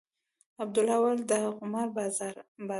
[0.63, 2.31] عبدالله وويل دا قمار بازان
[2.67, 2.69] دي.